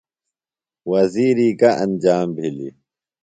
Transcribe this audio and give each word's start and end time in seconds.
وزیری 0.89 1.49
گہ 1.59 1.71
انجام 1.83 2.27
بِھلیۡ؟ 2.35 2.73